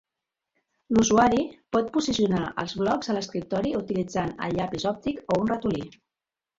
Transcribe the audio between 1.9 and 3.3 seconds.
posicionar els blocs a